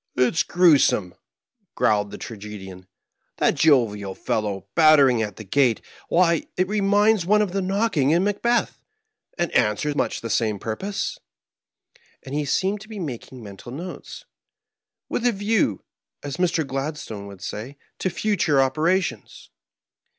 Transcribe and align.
"It^s 0.17 0.47
gruesome,'^ 0.47 1.15
growled 1.75 2.09
the 2.09 2.17
Tragedian; 2.17 2.87
"that 3.37 3.53
jovial 3.53 4.15
fellow 4.15 4.65
battering 4.73 5.21
at 5.21 5.35
the 5.35 5.43
gate; 5.43 5.79
why, 6.09 6.47
it 6.57 6.67
reminds 6.67 7.23
one 7.27 7.43
of 7.43 7.51
the 7.51 7.61
knocking 7.61 8.09
in' 8.09 8.23
Macbeth,' 8.23 8.83
and 9.37 9.51
answers 9.51 9.95
much 9.95 10.21
the 10.21 10.29
same 10.31 10.57
purpose''; 10.57 11.19
and 12.23 12.33
he 12.33 12.45
seemed 12.45 12.81
to 12.81 12.89
be 12.89 12.97
making 12.97 13.43
mental 13.43 13.71
notes, 13.71 14.25
"with 15.07 15.23
a 15.23 15.31
view," 15.31 15.83
as 16.23 16.37
Mr. 16.37 16.65
Gladstone 16.65 17.27
would 17.27 17.43
say, 17.43 17.77
"to 17.99 18.09
future 18.09 18.59
operations." 18.59 19.51